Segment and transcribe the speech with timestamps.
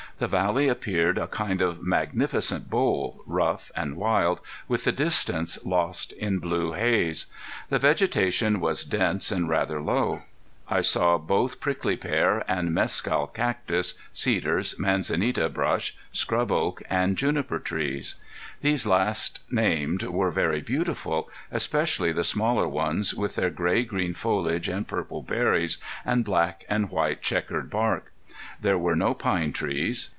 [0.19, 6.13] The valley appeared a kind of magnificent bowl, rough and wild, with the distance lost
[6.13, 7.25] in blue haze.
[7.69, 10.21] The vegetation was dense and rather low.
[10.69, 17.57] I saw both prickly pear and mescal cactus, cedars, manzanita brush, scrub oak, and juniper
[17.57, 18.13] trees.
[18.61, 24.69] These last named were very beautiful, especially the smaller ones, with their gray green foliage,
[24.69, 28.11] and purple berries, and black and white checkered bark.
[28.59, 30.09] There were no pine trees.